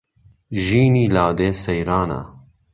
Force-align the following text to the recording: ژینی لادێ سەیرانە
ژینی 0.65 1.05
لادێ 1.15 1.49
سەیرانە 1.63 2.21